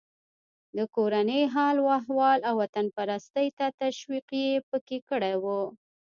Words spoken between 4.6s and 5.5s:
پکې کړی و.